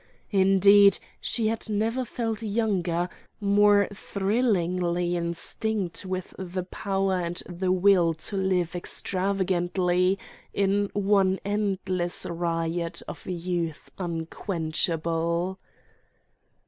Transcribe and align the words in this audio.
Indeed, 0.31 0.97
she 1.19 1.45
had 1.49 1.69
never 1.69 2.03
felt 2.05 2.41
younger, 2.41 3.07
more 3.39 3.87
thrillingly 3.93 5.15
instinct 5.15 6.05
with 6.07 6.33
the 6.39 6.63
power 6.63 7.19
and 7.19 7.35
the 7.47 7.71
will 7.71 8.15
to 8.15 8.35
live 8.35 8.75
extravagantly 8.75 10.17
in 10.55 10.89
one 10.93 11.37
endless 11.45 12.25
riot 12.25 13.03
of 13.07 13.27
youth 13.27 13.91
unquenchable.... 13.99 15.59